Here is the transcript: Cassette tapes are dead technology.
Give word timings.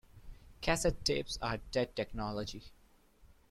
Cassette 0.61 1.03
tapes 1.05 1.37
are 1.43 1.59
dead 1.69 1.95
technology. 1.95 2.63